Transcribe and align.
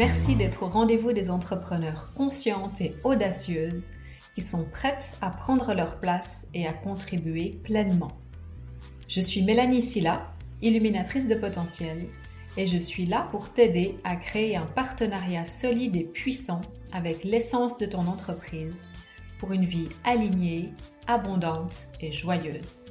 Merci 0.00 0.34
d'être 0.34 0.62
au 0.62 0.66
rendez-vous 0.66 1.12
des 1.12 1.28
entrepreneurs 1.28 2.14
conscientes 2.14 2.80
et 2.80 2.96
audacieuses 3.04 3.90
qui 4.34 4.40
sont 4.40 4.64
prêtes 4.64 5.18
à 5.20 5.28
prendre 5.28 5.74
leur 5.74 6.00
place 6.00 6.48
et 6.54 6.66
à 6.66 6.72
contribuer 6.72 7.60
pleinement. 7.64 8.12
Je 9.08 9.20
suis 9.20 9.42
Mélanie 9.42 9.82
Silla, 9.82 10.32
illuminatrice 10.62 11.28
de 11.28 11.34
potentiel, 11.34 12.06
et 12.56 12.66
je 12.66 12.78
suis 12.78 13.04
là 13.04 13.28
pour 13.30 13.52
t'aider 13.52 13.98
à 14.02 14.16
créer 14.16 14.56
un 14.56 14.64
partenariat 14.64 15.44
solide 15.44 15.96
et 15.96 16.04
puissant 16.04 16.62
avec 16.94 17.22
l'essence 17.22 17.76
de 17.76 17.84
ton 17.84 18.06
entreprise 18.06 18.88
pour 19.38 19.52
une 19.52 19.66
vie 19.66 19.90
alignée, 20.04 20.70
abondante 21.08 21.88
et 22.00 22.10
joyeuse. 22.10 22.86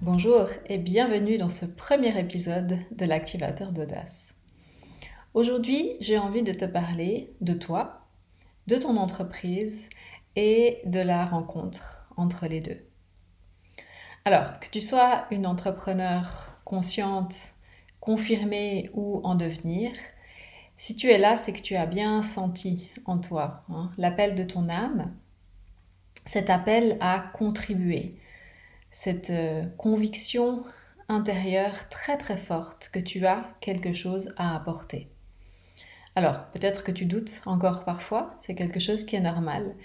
Bonjour 0.00 0.46
et 0.68 0.78
bienvenue 0.78 1.38
dans 1.38 1.48
ce 1.48 1.66
premier 1.66 2.16
épisode 2.16 2.78
de 2.96 3.04
l'activateur 3.04 3.72
d'audace. 3.72 4.25
Aujourd'hui, 5.36 5.98
j'ai 6.00 6.16
envie 6.16 6.42
de 6.42 6.54
te 6.54 6.64
parler 6.64 7.30
de 7.42 7.52
toi, 7.52 8.06
de 8.68 8.76
ton 8.76 8.96
entreprise 8.96 9.90
et 10.34 10.78
de 10.86 10.98
la 10.98 11.26
rencontre 11.26 12.06
entre 12.16 12.46
les 12.46 12.62
deux. 12.62 12.80
Alors, 14.24 14.58
que 14.60 14.70
tu 14.70 14.80
sois 14.80 15.26
une 15.30 15.46
entrepreneur 15.46 16.56
consciente, 16.64 17.50
confirmée 18.00 18.88
ou 18.94 19.20
en 19.24 19.34
devenir, 19.34 19.92
si 20.78 20.96
tu 20.96 21.10
es 21.10 21.18
là, 21.18 21.36
c'est 21.36 21.52
que 21.52 21.60
tu 21.60 21.76
as 21.76 21.84
bien 21.84 22.22
senti 22.22 22.88
en 23.04 23.18
toi 23.18 23.62
hein, 23.68 23.90
l'appel 23.98 24.36
de 24.36 24.44
ton 24.44 24.70
âme, 24.70 25.12
cet 26.24 26.48
appel 26.48 26.96
à 27.02 27.20
contribuer, 27.34 28.18
cette 28.90 29.28
euh, 29.28 29.66
conviction 29.76 30.64
intérieure 31.10 31.90
très 31.90 32.16
très 32.16 32.38
forte 32.38 32.88
que 32.90 33.00
tu 33.00 33.26
as 33.26 33.54
quelque 33.60 33.92
chose 33.92 34.32
à 34.38 34.56
apporter. 34.56 35.10
Alors, 36.16 36.46
peut-être 36.46 36.82
que 36.82 36.92
tu 36.92 37.04
doutes 37.04 37.42
encore 37.44 37.84
parfois, 37.84 38.34
c'est 38.40 38.54
quelque 38.54 38.80
chose 38.80 39.04
qui 39.04 39.16
est 39.16 39.20
normal, 39.20 39.76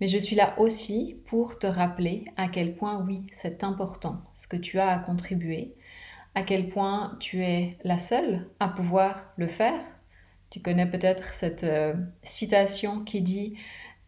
mais 0.00 0.06
je 0.06 0.16
suis 0.16 0.34
là 0.34 0.54
aussi 0.58 1.18
pour 1.26 1.58
te 1.58 1.66
rappeler 1.66 2.24
à 2.38 2.48
quel 2.48 2.74
point 2.74 3.04
oui, 3.06 3.26
c'est 3.30 3.62
important 3.62 4.22
ce 4.34 4.48
que 4.48 4.56
tu 4.56 4.78
as 4.78 4.88
à 4.88 4.98
contribuer, 4.98 5.74
à 6.34 6.42
quel 6.42 6.70
point 6.70 7.18
tu 7.20 7.42
es 7.44 7.76
la 7.84 7.98
seule 7.98 8.48
à 8.60 8.68
pouvoir 8.68 9.34
le 9.36 9.46
faire. 9.46 9.78
Tu 10.48 10.60
connais 10.60 10.86
peut-être 10.86 11.34
cette 11.34 11.64
euh, 11.64 11.92
citation 12.22 13.00
qui 13.04 13.20
dit 13.20 13.58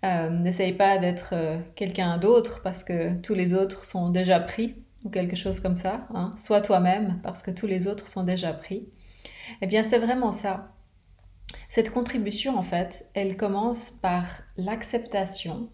euh, 0.02 0.30
N'essaye 0.30 0.72
pas 0.72 0.96
d'être 0.96 1.30
euh, 1.34 1.58
quelqu'un 1.74 2.16
d'autre 2.16 2.62
parce 2.62 2.84
que 2.84 3.14
tous 3.20 3.34
les 3.34 3.52
autres 3.52 3.84
sont 3.84 4.08
déjà 4.08 4.40
pris, 4.40 4.76
ou 5.04 5.10
quelque 5.10 5.36
chose 5.36 5.60
comme 5.60 5.76
ça. 5.76 6.08
Hein. 6.14 6.30
Sois 6.38 6.62
toi-même 6.62 7.20
parce 7.22 7.42
que 7.42 7.50
tous 7.50 7.66
les 7.66 7.86
autres 7.86 8.08
sont 8.08 8.22
déjà 8.22 8.54
pris. 8.54 8.88
Eh 9.60 9.66
bien, 9.66 9.82
c'est 9.82 9.98
vraiment 9.98 10.32
ça. 10.32 10.72
Cette 11.68 11.90
contribution, 11.90 12.58
en 12.58 12.62
fait, 12.62 13.08
elle 13.14 13.36
commence 13.36 13.90
par 13.90 14.24
l'acceptation 14.56 15.68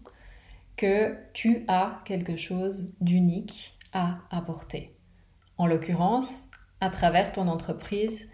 que 0.75 1.15
tu 1.33 1.65
as 1.67 2.01
quelque 2.05 2.35
chose 2.35 2.93
d'unique 2.99 3.77
à 3.93 4.19
apporter. 4.31 4.95
En 5.57 5.67
l'occurrence, 5.67 6.47
à 6.81 6.89
travers 6.89 7.31
ton 7.31 7.47
entreprise, 7.47 8.31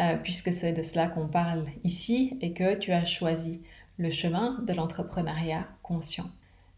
euh, 0.00 0.16
puisque 0.16 0.52
c'est 0.52 0.72
de 0.72 0.82
cela 0.82 1.08
qu'on 1.08 1.28
parle 1.28 1.66
ici 1.84 2.38
et 2.40 2.52
que 2.52 2.74
tu 2.74 2.92
as 2.92 3.04
choisi 3.04 3.62
le 3.98 4.10
chemin 4.10 4.58
de 4.66 4.72
l'entrepreneuriat 4.72 5.68
conscient. 5.82 6.30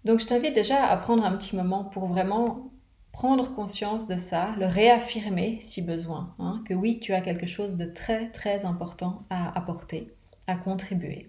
Donc 0.04 0.18
je 0.18 0.26
t'invite 0.26 0.54
déjà 0.54 0.84
à 0.86 0.96
prendre 0.96 1.24
un 1.24 1.36
petit 1.36 1.54
moment 1.54 1.84
pour 1.84 2.06
vraiment 2.06 2.71
prendre 3.12 3.54
conscience 3.54 4.06
de 4.06 4.16
ça, 4.16 4.54
le 4.58 4.66
réaffirmer 4.66 5.58
si 5.60 5.82
besoin, 5.82 6.34
hein, 6.38 6.62
que 6.66 6.74
oui, 6.74 6.98
tu 6.98 7.12
as 7.12 7.20
quelque 7.20 7.46
chose 7.46 7.76
de 7.76 7.84
très 7.84 8.30
très 8.30 8.64
important 8.64 9.22
à 9.30 9.56
apporter 9.56 10.12
à 10.46 10.56
contribuer. 10.56 11.28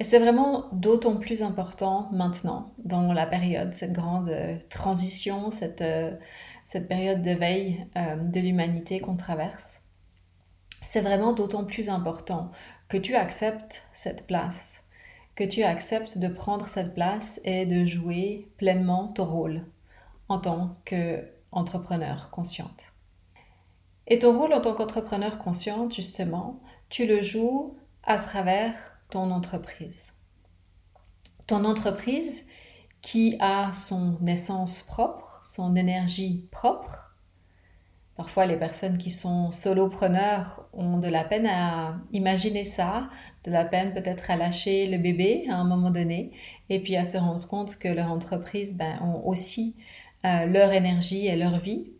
Et 0.00 0.04
c'est 0.04 0.18
vraiment 0.18 0.66
d'autant 0.72 1.16
plus 1.16 1.42
important 1.42 2.08
maintenant, 2.12 2.72
dans 2.78 3.12
la 3.12 3.26
période, 3.26 3.72
cette 3.72 3.92
grande 3.92 4.28
euh, 4.28 4.58
transition, 4.68 5.50
cette, 5.52 5.82
euh, 5.82 6.16
cette 6.64 6.88
période 6.88 7.22
d'éveil 7.22 7.86
euh, 7.96 8.16
de 8.16 8.40
l'humanité 8.40 8.98
qu'on 8.98 9.16
traverse. 9.16 9.80
C'est 10.80 11.00
vraiment 11.00 11.32
d'autant 11.32 11.64
plus 11.64 11.88
important 11.88 12.50
que 12.88 12.96
tu 12.96 13.14
acceptes 13.14 13.84
cette 13.92 14.26
place, 14.26 14.82
que 15.36 15.44
tu 15.44 15.62
acceptes 15.62 16.18
de 16.18 16.28
prendre 16.28 16.66
cette 16.66 16.92
place 16.92 17.40
et 17.44 17.64
de 17.64 17.84
jouer 17.84 18.48
pleinement 18.58 19.08
ton 19.08 19.24
rôle 19.24 19.64
en 20.34 20.38
tant 20.40 20.76
qu'entrepreneur 20.84 22.30
consciente. 22.30 22.92
Et 24.08 24.18
ton 24.18 24.36
rôle 24.36 24.52
en 24.52 24.60
tant 24.60 24.74
qu'entrepreneur 24.74 25.38
consciente, 25.38 25.94
justement, 25.94 26.60
tu 26.88 27.06
le 27.06 27.22
joues 27.22 27.76
à 28.02 28.16
travers 28.16 28.74
ton 29.10 29.30
entreprise. 29.30 30.12
Ton 31.46 31.64
entreprise 31.64 32.44
qui 33.00 33.36
a 33.38 33.72
son 33.74 34.18
essence 34.26 34.82
propre, 34.82 35.40
son 35.44 35.76
énergie 35.76 36.48
propre. 36.50 37.14
Parfois, 38.16 38.46
les 38.46 38.56
personnes 38.56 38.98
qui 38.98 39.10
sont 39.10 39.52
solopreneurs 39.52 40.68
ont 40.72 40.98
de 40.98 41.08
la 41.08 41.24
peine 41.24 41.46
à 41.46 41.96
imaginer 42.12 42.64
ça, 42.64 43.08
de 43.44 43.50
la 43.50 43.64
peine 43.64 43.92
peut-être 43.92 44.30
à 44.30 44.36
lâcher 44.36 44.86
le 44.86 44.98
bébé 44.98 45.46
à 45.50 45.56
un 45.56 45.64
moment 45.64 45.90
donné, 45.90 46.32
et 46.70 46.80
puis 46.80 46.96
à 46.96 47.04
se 47.04 47.18
rendre 47.18 47.46
compte 47.46 47.76
que 47.76 47.88
leur 47.88 48.10
entreprise 48.10 48.76
ben, 48.76 48.98
ont 49.02 49.26
aussi 49.26 49.76
euh, 50.24 50.46
leur 50.46 50.72
énergie 50.72 51.26
et 51.26 51.36
leur 51.36 51.58
vie. 51.58 51.90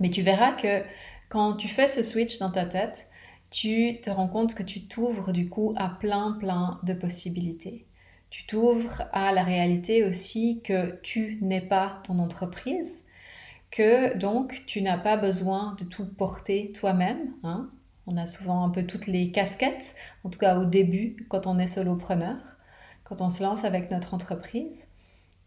Mais 0.00 0.10
tu 0.10 0.22
verras 0.22 0.52
que 0.52 0.82
quand 1.28 1.54
tu 1.54 1.68
fais 1.68 1.88
ce 1.88 2.02
switch 2.02 2.38
dans 2.38 2.50
ta 2.50 2.64
tête, 2.64 3.08
tu 3.50 3.98
te 4.00 4.10
rends 4.10 4.28
compte 4.28 4.54
que 4.54 4.62
tu 4.62 4.86
t'ouvres 4.86 5.32
du 5.32 5.48
coup 5.48 5.74
à 5.76 5.88
plein 5.88 6.32
plein 6.32 6.80
de 6.82 6.92
possibilités. 6.94 7.86
Tu 8.30 8.46
t'ouvres 8.46 9.04
à 9.12 9.32
la 9.32 9.42
réalité 9.42 10.04
aussi 10.04 10.60
que 10.62 11.00
tu 11.02 11.38
n'es 11.40 11.62
pas 11.62 12.00
ton 12.04 12.18
entreprise, 12.18 13.04
que 13.70 14.16
donc 14.16 14.64
tu 14.66 14.82
n'as 14.82 14.98
pas 14.98 15.16
besoin 15.16 15.76
de 15.78 15.84
tout 15.84 16.06
porter 16.06 16.72
toi-même. 16.72 17.34
Hein. 17.42 17.70
On 18.06 18.16
a 18.16 18.26
souvent 18.26 18.64
un 18.64 18.70
peu 18.70 18.84
toutes 18.84 19.06
les 19.06 19.30
casquettes, 19.30 19.94
en 20.24 20.30
tout 20.30 20.38
cas 20.38 20.58
au 20.58 20.66
début 20.66 21.26
quand 21.28 21.46
on 21.46 21.58
est 21.58 21.66
solopreneur, 21.66 22.58
quand 23.04 23.22
on 23.22 23.30
se 23.30 23.42
lance 23.42 23.64
avec 23.64 23.90
notre 23.90 24.14
entreprise. 24.14 24.86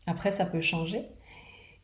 Après, 0.07 0.31
ça 0.31 0.45
peut 0.45 0.61
changer. 0.61 1.05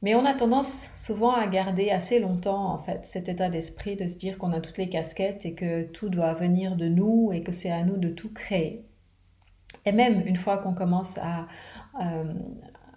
Mais 0.04 0.14
on 0.14 0.26
a 0.26 0.34
tendance 0.34 0.90
souvent 0.96 1.34
à 1.34 1.48
garder 1.48 1.90
assez 1.90 2.20
longtemps 2.20 2.72
en 2.72 2.78
fait 2.78 3.06
cet 3.06 3.30
état 3.30 3.50
d'esprit 3.50 3.96
de 3.96 4.06
se 4.06 4.18
dire 4.18 4.38
qu'on 4.38 4.54
a 4.54 4.62
toutes 4.62 4.78
les 4.78 4.90
casquettes 4.90 5.46
et 5.46 5.54
que 5.54 5.84
tout 5.84 6.10
doit 6.10 6.34
venir 6.34 6.76
de 6.76 6.88
nous 6.88 7.32
et 7.34 7.42
que 7.42 7.52
c'est 7.52 7.72
à 7.72 7.84
nous 7.84 7.98
de 7.98 8.10
tout 8.10 8.32
créer. 8.32 8.86
Et 9.86 9.92
même 9.92 10.22
une 10.28 10.36
fois 10.36 10.60
qu'on 10.60 10.74
commence 10.74 11.18
à 11.18 11.48
euh, 12.04 12.34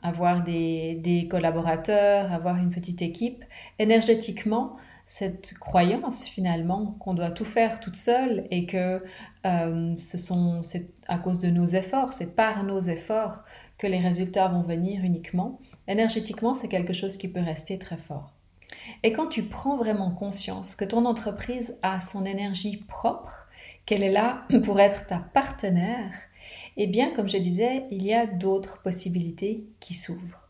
avoir 0.02 0.42
des, 0.42 1.28
collaborateurs, 1.30 2.32
avoir 2.32 2.56
une 2.56 2.70
petite 2.70 3.00
équipe, 3.00 3.44
énergétiquement, 3.78 4.76
cette 5.06 5.54
croyance 5.54 6.26
finalement 6.26 6.96
qu'on 7.00 7.14
doit 7.14 7.30
tout 7.30 7.44
faire 7.44 7.80
toute 7.80 7.96
seule 7.96 8.46
et 8.50 8.66
que 8.66 9.02
euh, 9.46 9.96
ce 9.96 10.18
c'est 10.62 10.90
à 11.08 11.18
cause 11.18 11.38
de 11.38 11.48
nos 11.48 11.64
efforts, 11.64 12.12
c'est 12.12 12.36
par 12.36 12.62
nos 12.62 12.80
efforts 12.80 13.44
que 13.78 13.86
les 13.86 13.98
résultats 13.98 14.48
vont 14.48 14.62
venir 14.62 15.02
uniquement 15.02 15.58
énergétiquement, 15.88 16.54
c'est 16.54 16.68
quelque 16.68 16.92
chose 16.92 17.16
qui 17.16 17.28
peut 17.28 17.40
rester 17.40 17.78
très 17.78 17.96
fort. 17.96 18.32
Et 19.02 19.12
quand 19.12 19.26
tu 19.26 19.44
prends 19.44 19.76
vraiment 19.76 20.10
conscience 20.10 20.74
que 20.74 20.84
ton 20.84 21.04
entreprise 21.04 21.78
a 21.82 22.00
son 22.00 22.24
énergie 22.24 22.76
propre, 22.76 23.48
qu'elle 23.86 24.02
est 24.02 24.12
là 24.12 24.46
pour 24.64 24.80
être 24.80 25.06
ta 25.06 25.18
partenaire, 25.18 26.14
eh 26.76 26.86
bien, 26.86 27.10
comme 27.10 27.28
je 27.28 27.38
disais, 27.38 27.84
il 27.90 28.04
y 28.04 28.14
a 28.14 28.26
d'autres 28.26 28.82
possibilités 28.82 29.64
qui 29.80 29.94
s'ouvrent. 29.94 30.48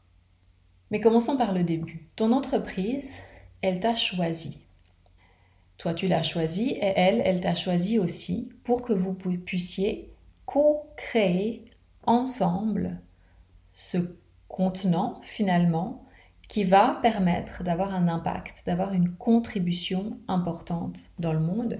Mais 0.90 1.00
commençons 1.00 1.36
par 1.36 1.52
le 1.52 1.62
début. 1.62 2.08
Ton 2.16 2.32
entreprise, 2.32 3.20
elle 3.62 3.80
t'a 3.80 3.94
choisi. 3.94 4.60
Toi, 5.78 5.94
tu 5.94 6.08
l'as 6.08 6.22
choisi 6.22 6.70
et 6.70 6.92
elle, 6.96 7.22
elle 7.24 7.40
t'a 7.40 7.54
choisi 7.54 7.98
aussi 7.98 8.52
pour 8.64 8.82
que 8.82 8.92
vous 8.92 9.14
puissiez 9.14 10.12
co-créer 10.44 11.64
ensemble 12.04 13.00
ce 13.72 13.98
contenant 14.60 15.18
finalement 15.22 16.04
qui 16.46 16.64
va 16.64 16.98
permettre 17.00 17.64
d'avoir 17.64 17.94
un 17.94 18.08
impact, 18.08 18.64
d'avoir 18.66 18.92
une 18.92 19.10
contribution 19.10 20.18
importante 20.28 21.12
dans 21.18 21.32
le 21.32 21.40
monde 21.40 21.78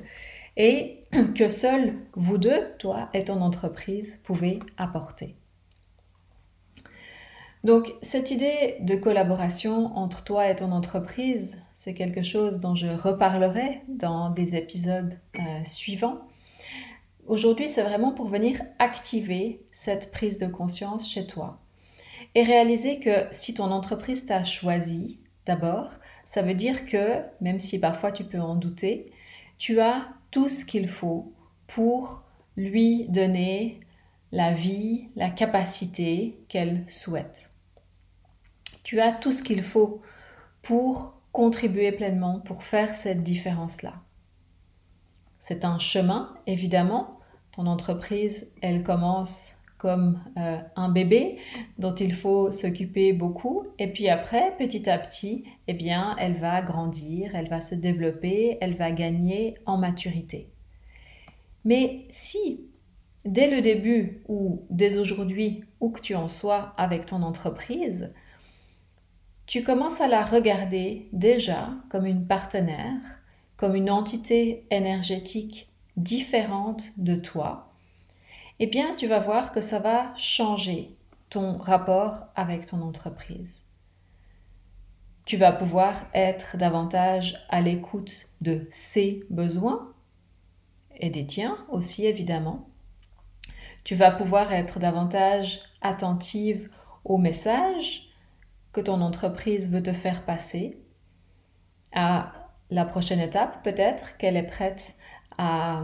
et 0.56 1.04
que 1.34 1.50
seuls 1.50 1.92
vous 2.14 2.38
deux, 2.38 2.72
toi 2.78 3.10
et 3.12 3.20
ton 3.20 3.42
entreprise, 3.42 4.22
pouvez 4.24 4.60
apporter. 4.78 5.36
Donc 7.64 7.92
cette 8.00 8.30
idée 8.30 8.78
de 8.80 8.94
collaboration 8.94 9.94
entre 9.94 10.24
toi 10.24 10.48
et 10.48 10.56
ton 10.56 10.72
entreprise, 10.72 11.62
c'est 11.74 11.92
quelque 11.92 12.22
chose 12.22 12.60
dont 12.60 12.74
je 12.74 12.86
reparlerai 12.86 13.82
dans 13.88 14.30
des 14.30 14.56
épisodes 14.56 15.20
euh, 15.38 15.64
suivants. 15.64 16.22
Aujourd'hui, 17.26 17.68
c'est 17.68 17.82
vraiment 17.82 18.12
pour 18.12 18.28
venir 18.28 18.62
activer 18.78 19.66
cette 19.70 20.10
prise 20.10 20.38
de 20.38 20.46
conscience 20.46 21.10
chez 21.10 21.26
toi 21.26 21.60
et 22.34 22.42
réaliser 22.42 23.00
que 23.00 23.26
si 23.30 23.54
ton 23.54 23.70
entreprise 23.70 24.26
t'a 24.26 24.44
choisi, 24.44 25.18
d'abord, 25.46 25.90
ça 26.24 26.42
veut 26.42 26.54
dire 26.54 26.86
que, 26.86 27.22
même 27.40 27.58
si 27.58 27.80
parfois 27.80 28.12
tu 28.12 28.24
peux 28.24 28.40
en 28.40 28.54
douter, 28.54 29.12
tu 29.58 29.80
as 29.80 30.08
tout 30.30 30.48
ce 30.48 30.64
qu'il 30.64 30.88
faut 30.88 31.32
pour 31.66 32.22
lui 32.56 33.08
donner 33.08 33.80
la 34.32 34.52
vie, 34.52 35.08
la 35.16 35.30
capacité 35.30 36.38
qu'elle 36.48 36.84
souhaite. 36.88 37.50
Tu 38.82 39.00
as 39.00 39.12
tout 39.12 39.32
ce 39.32 39.42
qu'il 39.42 39.62
faut 39.62 40.00
pour 40.62 41.14
contribuer 41.32 41.92
pleinement, 41.92 42.40
pour 42.40 42.64
faire 42.64 42.94
cette 42.94 43.22
différence-là. 43.22 43.94
C'est 45.38 45.64
un 45.64 45.78
chemin, 45.78 46.34
évidemment. 46.46 47.18
Ton 47.52 47.66
entreprise, 47.66 48.52
elle 48.62 48.82
commence 48.82 49.54
comme 49.80 50.22
euh, 50.36 50.58
un 50.76 50.90
bébé 50.90 51.38
dont 51.78 51.94
il 51.94 52.12
faut 52.12 52.50
s'occuper 52.50 53.14
beaucoup. 53.14 53.64
Et 53.78 53.86
puis 53.86 54.10
après, 54.10 54.54
petit 54.58 54.90
à 54.90 54.98
petit, 54.98 55.44
eh 55.68 55.72
bien, 55.72 56.14
elle 56.18 56.34
va 56.34 56.60
grandir, 56.60 57.34
elle 57.34 57.48
va 57.48 57.62
se 57.62 57.74
développer, 57.74 58.58
elle 58.60 58.74
va 58.74 58.90
gagner 58.90 59.56
en 59.64 59.78
maturité. 59.78 60.50
Mais 61.64 62.04
si, 62.10 62.60
dès 63.24 63.50
le 63.50 63.62
début 63.62 64.22
ou 64.28 64.66
dès 64.68 64.98
aujourd'hui, 64.98 65.64
où 65.80 65.88
que 65.88 66.02
tu 66.02 66.14
en 66.14 66.28
sois 66.28 66.74
avec 66.76 67.06
ton 67.06 67.22
entreprise, 67.22 68.12
tu 69.46 69.64
commences 69.64 70.02
à 70.02 70.08
la 70.08 70.24
regarder 70.24 71.08
déjà 71.14 71.70
comme 71.88 72.04
une 72.04 72.26
partenaire, 72.26 73.00
comme 73.56 73.74
une 73.74 73.90
entité 73.90 74.66
énergétique 74.70 75.70
différente 75.96 76.90
de 76.98 77.14
toi, 77.14 77.69
eh 78.60 78.66
bien, 78.66 78.94
tu 78.94 79.06
vas 79.06 79.18
voir 79.18 79.52
que 79.52 79.62
ça 79.62 79.78
va 79.78 80.14
changer 80.16 80.94
ton 81.30 81.56
rapport 81.56 82.26
avec 82.36 82.66
ton 82.66 82.82
entreprise. 82.82 83.64
Tu 85.24 85.38
vas 85.38 85.50
pouvoir 85.50 85.94
être 86.12 86.58
davantage 86.58 87.38
à 87.48 87.62
l'écoute 87.62 88.28
de 88.42 88.66
ses 88.70 89.24
besoins 89.30 89.92
et 90.96 91.08
des 91.08 91.26
tiens 91.26 91.64
aussi, 91.70 92.04
évidemment. 92.04 92.68
Tu 93.82 93.94
vas 93.94 94.10
pouvoir 94.10 94.52
être 94.52 94.78
davantage 94.78 95.60
attentive 95.80 96.68
aux 97.04 97.16
messages 97.16 98.10
que 98.72 98.82
ton 98.82 99.00
entreprise 99.00 99.70
veut 99.70 99.82
te 99.82 99.92
faire 99.94 100.24
passer, 100.26 100.78
à 101.94 102.32
la 102.70 102.84
prochaine 102.84 103.20
étape 103.20 103.64
peut-être 103.64 104.16
qu'elle 104.18 104.36
est 104.36 104.46
prête 104.46 104.94
à 105.38 105.82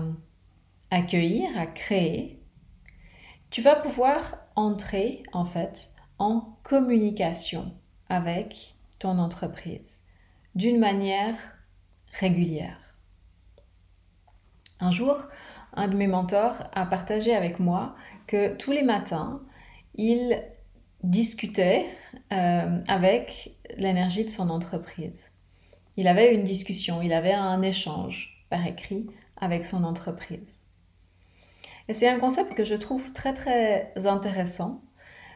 accueillir, 0.90 1.48
à 1.58 1.66
créer 1.66 2.35
tu 3.50 3.62
vas 3.62 3.76
pouvoir 3.76 4.38
entrer 4.54 5.22
en 5.32 5.44
fait 5.44 5.90
en 6.18 6.56
communication 6.62 7.72
avec 8.08 8.74
ton 8.98 9.18
entreprise 9.18 10.00
d'une 10.54 10.78
manière 10.78 11.36
régulière. 12.12 12.96
Un 14.80 14.90
jour, 14.90 15.16
un 15.74 15.88
de 15.88 15.96
mes 15.96 16.06
mentors 16.06 16.64
a 16.72 16.86
partagé 16.86 17.34
avec 17.34 17.58
moi 17.58 17.94
que 18.26 18.54
tous 18.56 18.72
les 18.72 18.82
matins, 18.82 19.40
il 19.94 20.42
discutait 21.02 21.86
euh, 22.32 22.80
avec 22.88 23.56
l'énergie 23.76 24.24
de 24.24 24.30
son 24.30 24.50
entreprise. 24.50 25.30
Il 25.96 26.08
avait 26.08 26.34
une 26.34 26.42
discussion, 26.42 27.00
il 27.00 27.12
avait 27.12 27.32
un 27.32 27.62
échange 27.62 28.44
par 28.50 28.66
écrit 28.66 29.06
avec 29.38 29.64
son 29.64 29.84
entreprise. 29.84 30.55
Et 31.88 31.92
c'est 31.92 32.08
un 32.08 32.18
concept 32.18 32.54
que 32.54 32.64
je 32.64 32.74
trouve 32.74 33.12
très 33.12 33.32
très 33.32 33.92
intéressant, 34.06 34.80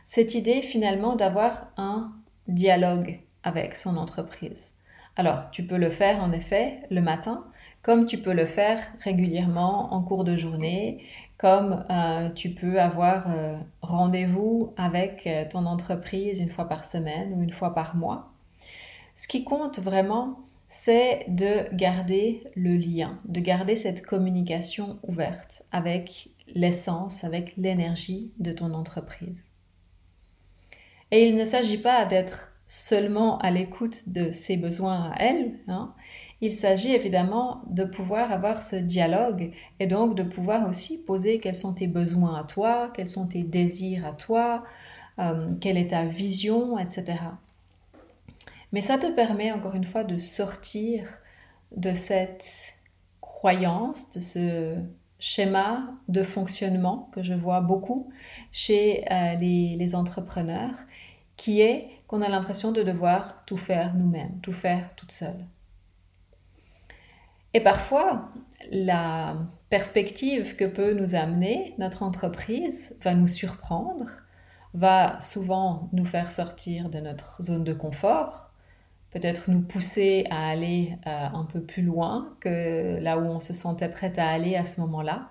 cette 0.04 0.34
idée 0.34 0.62
finalement 0.62 1.14
d'avoir 1.14 1.68
un 1.76 2.12
dialogue 2.48 3.20
avec 3.44 3.76
son 3.76 3.96
entreprise. 3.96 4.72
Alors, 5.16 5.50
tu 5.50 5.64
peux 5.64 5.76
le 5.76 5.90
faire 5.90 6.22
en 6.22 6.32
effet 6.32 6.80
le 6.90 7.00
matin, 7.00 7.44
comme 7.82 8.06
tu 8.06 8.18
peux 8.18 8.32
le 8.32 8.46
faire 8.46 8.80
régulièrement 9.00 9.92
en 9.94 10.02
cours 10.02 10.24
de 10.24 10.36
journée, 10.36 11.04
comme 11.38 11.84
euh, 11.90 12.30
tu 12.30 12.50
peux 12.50 12.80
avoir 12.80 13.30
euh, 13.30 13.56
rendez-vous 13.82 14.72
avec 14.76 15.26
euh, 15.26 15.44
ton 15.48 15.66
entreprise 15.66 16.40
une 16.40 16.50
fois 16.50 16.68
par 16.68 16.84
semaine 16.84 17.32
ou 17.34 17.42
une 17.42 17.52
fois 17.52 17.74
par 17.74 17.96
mois. 17.96 18.32
Ce 19.16 19.28
qui 19.28 19.44
compte 19.44 19.78
vraiment, 19.78 20.40
c'est 20.72 21.26
de 21.26 21.74
garder 21.74 22.44
le 22.54 22.76
lien, 22.76 23.18
de 23.24 23.40
garder 23.40 23.74
cette 23.74 24.06
communication 24.06 25.00
ouverte 25.02 25.64
avec 25.72 26.28
l'essence, 26.54 27.24
avec 27.24 27.56
l'énergie 27.56 28.30
de 28.38 28.52
ton 28.52 28.72
entreprise. 28.72 29.48
Et 31.10 31.26
il 31.26 31.36
ne 31.36 31.44
s'agit 31.44 31.76
pas 31.76 32.04
d'être 32.04 32.52
seulement 32.68 33.38
à 33.38 33.50
l'écoute 33.50 34.10
de 34.10 34.30
ses 34.30 34.56
besoins 34.56 35.10
à 35.10 35.16
elle, 35.18 35.58
hein. 35.66 35.92
il 36.40 36.54
s'agit 36.54 36.94
évidemment 36.94 37.62
de 37.66 37.82
pouvoir 37.82 38.30
avoir 38.30 38.62
ce 38.62 38.76
dialogue 38.76 39.50
et 39.80 39.88
donc 39.88 40.14
de 40.14 40.22
pouvoir 40.22 40.68
aussi 40.68 41.02
poser 41.02 41.40
quels 41.40 41.56
sont 41.56 41.74
tes 41.74 41.88
besoins 41.88 42.38
à 42.38 42.44
toi, 42.44 42.92
quels 42.94 43.08
sont 43.08 43.26
tes 43.26 43.42
désirs 43.42 44.06
à 44.06 44.12
toi, 44.12 44.62
euh, 45.18 45.48
quelle 45.60 45.76
est 45.76 45.88
ta 45.88 46.04
vision, 46.04 46.78
etc. 46.78 47.16
Mais 48.72 48.80
ça 48.80 48.98
te 48.98 49.10
permet 49.10 49.52
encore 49.52 49.74
une 49.74 49.84
fois 49.84 50.04
de 50.04 50.18
sortir 50.18 51.06
de 51.76 51.92
cette 51.92 52.74
croyance, 53.20 54.12
de 54.12 54.20
ce 54.20 54.76
schéma 55.18 55.94
de 56.08 56.22
fonctionnement 56.22 57.10
que 57.12 57.22
je 57.22 57.34
vois 57.34 57.60
beaucoup 57.60 58.10
chez 58.52 59.04
euh, 59.12 59.34
les, 59.36 59.94
entrepreneurs, 59.94 60.76
qui 61.36 61.60
est 61.60 61.88
qu'on 62.06 62.22
a 62.22 62.28
l'impression 62.28 62.72
de 62.72 62.82
devoir 62.82 63.44
tout 63.44 63.56
faire 63.56 63.94
nous-mêmes, 63.94 64.40
tout 64.42 64.52
faire 64.52 64.94
toute 64.96 65.12
seule. 65.12 65.46
Et 67.52 67.60
parfois, 67.60 68.30
la 68.70 69.36
perspective 69.68 70.56
que 70.56 70.64
peut 70.64 70.92
nous 70.92 71.14
amener 71.14 71.74
notre 71.78 72.02
entreprise 72.02 72.96
va 73.02 73.14
nous 73.14 73.28
surprendre, 73.28 74.08
va 74.74 75.20
souvent 75.20 75.88
nous 75.92 76.04
faire 76.04 76.32
sortir 76.32 76.88
de 76.88 76.98
notre 76.98 77.42
zone 77.42 77.64
de 77.64 77.74
confort, 77.74 78.49
peut-être 79.10 79.50
nous 79.50 79.60
pousser 79.60 80.26
à 80.30 80.48
aller 80.48 80.96
euh, 81.06 81.26
un 81.32 81.44
peu 81.44 81.60
plus 81.60 81.82
loin 81.82 82.34
que 82.40 82.98
là 83.00 83.18
où 83.18 83.22
on 83.22 83.40
se 83.40 83.52
sentait 83.52 83.88
prêt 83.88 84.18
à 84.18 84.28
aller 84.28 84.56
à 84.56 84.64
ce 84.64 84.80
moment-là. 84.80 85.30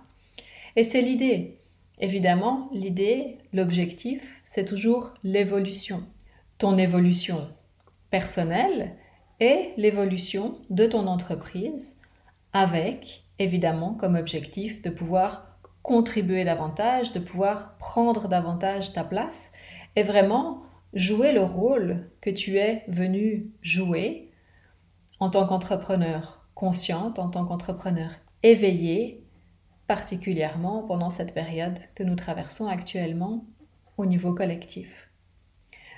Et 0.76 0.84
c'est 0.84 1.02
l'idée. 1.02 1.58
Évidemment, 2.00 2.70
l'idée, 2.72 3.38
l'objectif, 3.54 4.42
c'est 4.44 4.66
toujours 4.66 5.14
l'évolution. 5.24 6.04
Ton 6.58 6.78
évolution 6.78 7.50
personnelle 8.10 8.96
et 9.40 9.68
l'évolution 9.78 10.58
de 10.70 10.86
ton 10.86 11.08
entreprise 11.08 11.98
avec, 12.54 13.24
évidemment, 13.38 13.94
comme 13.94 14.16
objectif 14.16 14.82
de 14.82 14.90
pouvoir 14.90 15.58
contribuer 15.84 16.44
davantage, 16.44 17.12
de 17.12 17.20
pouvoir 17.20 17.78
prendre 17.78 18.28
davantage 18.28 18.94
ta 18.94 19.04
place 19.04 19.52
et 19.96 20.04
vraiment 20.04 20.64
jouer 20.94 21.32
le 21.32 21.44
rôle 21.44 22.10
que 22.22 22.30
tu 22.30 22.58
es 22.58 22.84
venu 22.88 23.52
jouer 23.62 24.32
en 25.20 25.30
tant 25.30 25.46
qu'entrepreneur 25.46 26.46
consciente, 26.56 27.20
en 27.20 27.30
tant 27.30 27.46
qu'entrepreneur 27.46 28.12
éveillé, 28.44 29.24
particulièrement 29.88 30.84
pendant 30.84 31.10
cette 31.10 31.34
période 31.34 31.78
que 31.96 32.04
nous 32.04 32.16
traversons 32.16 32.68
actuellement 32.68 33.46
au 33.98 34.06
niveau 34.06 34.34
collectif. 34.34 35.10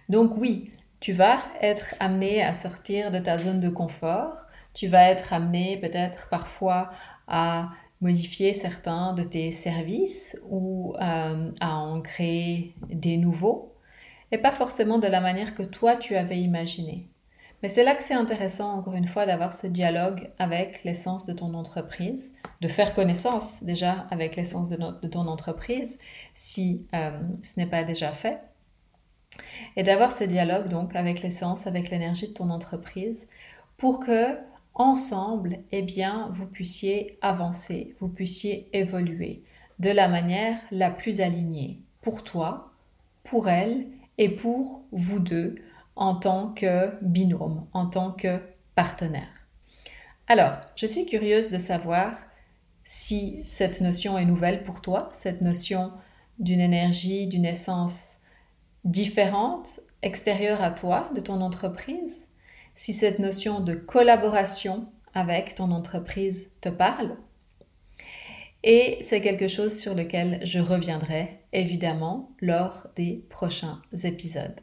Donc 0.09 0.37
oui, 0.37 0.71
tu 0.99 1.13
vas 1.13 1.43
être 1.61 1.95
amené 1.99 2.41
à 2.41 2.53
sortir 2.53 3.11
de 3.11 3.19
ta 3.19 3.37
zone 3.37 3.59
de 3.59 3.69
confort, 3.69 4.47
tu 4.73 4.87
vas 4.87 5.09
être 5.09 5.33
amené 5.33 5.77
peut-être 5.77 6.29
parfois 6.29 6.91
à 7.27 7.69
modifier 8.01 8.53
certains 8.53 9.13
de 9.13 9.23
tes 9.23 9.51
services 9.51 10.39
ou 10.49 10.95
euh, 11.01 11.51
à 11.59 11.75
en 11.75 12.01
créer 12.01 12.73
des 12.89 13.17
nouveaux 13.17 13.73
et 14.31 14.37
pas 14.37 14.51
forcément 14.51 14.99
de 14.99 15.07
la 15.07 15.21
manière 15.21 15.53
que 15.55 15.63
toi 15.63 15.95
tu 15.95 16.15
avais 16.15 16.39
imaginé. 16.39 17.09
Mais 17.61 17.69
c'est 17.69 17.83
là 17.83 17.93
que 17.93 18.01
c'est 18.01 18.15
intéressant, 18.15 18.73
encore 18.73 18.95
une 18.95 19.07
fois, 19.07 19.25
d'avoir 19.25 19.53
ce 19.53 19.67
dialogue 19.67 20.31
avec 20.39 20.83
l'essence 20.83 21.27
de 21.27 21.33
ton 21.33 21.53
entreprise, 21.53 22.33
de 22.59 22.67
faire 22.67 22.95
connaissance 22.95 23.63
déjà 23.63 24.07
avec 24.09 24.35
l'essence 24.35 24.69
de, 24.69 25.07
ton 25.07 25.27
entreprise, 25.27 25.99
si 26.33 26.87
euh, 26.95 27.11
ce 27.43 27.59
n'est 27.59 27.67
pas 27.67 27.83
déjà 27.83 28.11
fait, 28.11 28.41
et 29.75 29.83
d'avoir 29.83 30.11
ce 30.11 30.23
dialogue 30.23 30.69
donc 30.69 30.95
avec 30.95 31.21
l'essence, 31.21 31.67
avec 31.67 31.89
l'énergie 31.89 32.29
de 32.29 32.33
ton 32.33 32.49
entreprise, 32.49 33.29
pour 33.77 33.99
que 33.99 34.37
ensemble, 34.73 35.59
eh 35.71 35.81
bien, 35.81 36.29
vous 36.31 36.47
puissiez 36.47 37.17
avancer, 37.21 37.95
vous 37.99 38.07
puissiez 38.07 38.69
évoluer 38.73 39.43
de 39.79 39.89
la 39.89 40.07
manière 40.07 40.57
la 40.71 40.89
plus 40.89 41.21
alignée 41.21 41.79
pour 42.01 42.23
toi, 42.23 42.71
pour 43.23 43.49
elle 43.49 43.87
et 44.21 44.29
pour 44.29 44.83
vous 44.91 45.19
deux 45.19 45.55
en 45.95 46.13
tant 46.13 46.49
que 46.53 46.93
binôme, 47.01 47.65
en 47.73 47.87
tant 47.87 48.11
que 48.11 48.39
partenaire. 48.75 49.47
Alors, 50.27 50.61
je 50.75 50.85
suis 50.85 51.07
curieuse 51.07 51.49
de 51.49 51.57
savoir 51.57 52.13
si 52.83 53.41
cette 53.43 53.81
notion 53.81 54.19
est 54.19 54.25
nouvelle 54.25 54.63
pour 54.63 54.79
toi, 54.81 55.09
cette 55.11 55.41
notion 55.41 55.91
d'une 56.37 56.59
énergie, 56.59 57.25
d'une 57.25 57.45
essence 57.45 58.19
différente, 58.85 59.79
extérieure 60.03 60.63
à 60.63 60.69
toi, 60.69 61.09
de 61.15 61.19
ton 61.19 61.41
entreprise, 61.41 62.27
si 62.75 62.93
cette 62.93 63.17
notion 63.17 63.59
de 63.59 63.73
collaboration 63.73 64.85
avec 65.15 65.55
ton 65.55 65.71
entreprise 65.71 66.51
te 66.61 66.69
parle. 66.69 67.17
Et 68.63 68.97
c'est 69.01 69.21
quelque 69.21 69.47
chose 69.47 69.77
sur 69.77 69.95
lequel 69.95 70.39
je 70.43 70.59
reviendrai 70.59 71.39
évidemment 71.51 72.31
lors 72.41 72.87
des 72.95 73.25
prochains 73.29 73.81
épisodes. 74.03 74.59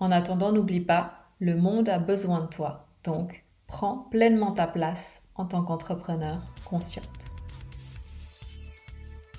En 0.00 0.10
attendant, 0.10 0.52
n'oublie 0.52 0.80
pas, 0.80 1.26
le 1.38 1.56
monde 1.56 1.88
a 1.88 1.98
besoin 1.98 2.40
de 2.40 2.48
toi. 2.48 2.88
Donc, 3.04 3.44
prends 3.66 4.08
pleinement 4.10 4.52
ta 4.52 4.66
place 4.66 5.22
en 5.36 5.44
tant 5.44 5.62
qu'entrepreneur 5.62 6.42
consciente. 6.64 7.06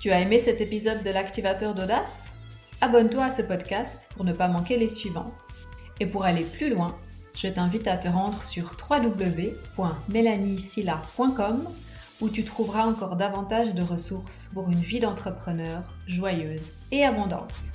Tu 0.00 0.10
as 0.10 0.20
aimé 0.20 0.38
cet 0.38 0.62
épisode 0.62 1.02
de 1.02 1.10
l'activateur 1.10 1.74
d'audace? 1.74 2.30
Abonne-toi 2.80 3.24
à 3.24 3.30
ce 3.30 3.42
podcast 3.42 4.08
pour 4.14 4.24
ne 4.24 4.32
pas 4.32 4.48
manquer 4.48 4.78
les 4.78 4.88
suivants. 4.88 5.34
Et 6.00 6.06
pour 6.06 6.24
aller 6.24 6.44
plus 6.44 6.70
loin, 6.70 6.96
je 7.36 7.48
t'invite 7.48 7.86
à 7.86 7.98
te 7.98 8.08
rendre 8.08 8.42
sur 8.42 8.74
www.melaniesilla.com 8.90 11.68
où 12.20 12.28
tu 12.28 12.44
trouveras 12.44 12.84
encore 12.84 13.16
davantage 13.16 13.74
de 13.74 13.82
ressources 13.82 14.50
pour 14.52 14.70
une 14.70 14.80
vie 14.80 15.00
d'entrepreneur 15.00 15.82
joyeuse 16.06 16.70
et 16.92 17.04
abondante. 17.04 17.72